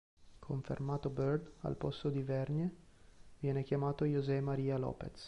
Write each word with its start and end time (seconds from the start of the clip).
Confermato 0.39 1.11
Bird, 1.11 1.51
al 1.59 1.77
posto 1.77 2.09
di 2.09 2.23
Vergne 2.23 2.75
viene 3.37 3.61
chiamato 3.61 4.03
José 4.03 4.41
María 4.41 4.79
López. 4.79 5.19